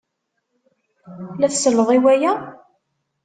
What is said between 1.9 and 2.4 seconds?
i waya?